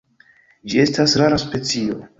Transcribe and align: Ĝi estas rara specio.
Ĝi 0.71 0.81
estas 0.85 1.17
rara 1.25 1.41
specio. 1.47 2.05